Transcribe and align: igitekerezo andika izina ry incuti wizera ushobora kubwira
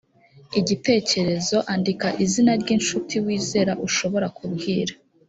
igitekerezo 0.59 1.57
andika 1.73 2.07
izina 2.23 2.51
ry 2.61 2.69
incuti 2.75 3.15
wizera 3.25 3.73
ushobora 3.87 4.27
kubwira 4.37 4.93